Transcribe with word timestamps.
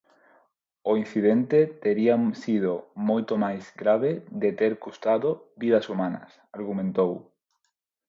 O 0.91 0.91
incidente 1.03 1.59
tería 1.83 2.15
sido 2.43 2.73
moito 3.09 3.33
máis 3.43 3.63
grave 3.81 4.11
de 4.41 4.49
ter 4.59 4.73
custado 4.85 5.29
vidas 5.61 5.85
humanas, 5.93 6.29
argumentou. 6.57 7.11